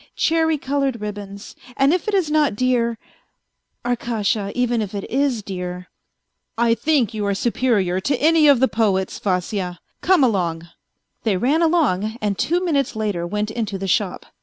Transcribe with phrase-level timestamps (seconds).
[0.15, 2.97] Cherry coloured ribbons, and if it is not dear...
[3.85, 5.89] Arkasha, even if it is dear....""
[6.67, 9.19] I think you are superior to any of the poets.
[9.19, 9.77] Vasya.
[10.01, 10.67] Come along."
[11.21, 14.25] They ran along, and two minutes later went into the shop.